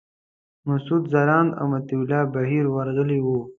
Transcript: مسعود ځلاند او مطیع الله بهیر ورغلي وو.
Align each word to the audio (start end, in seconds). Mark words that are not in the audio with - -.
مسعود 0.69 1.03
ځلاند 1.13 1.49
او 1.59 1.65
مطیع 1.73 1.97
الله 2.01 2.23
بهیر 2.33 2.65
ورغلي 2.69 3.19
وو. 3.21 3.37